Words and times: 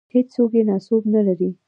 هېڅوک 0.13 0.51
یې 0.57 0.63
ناسوب 0.69 1.03
نه 1.13 1.21
لري. 1.27 1.49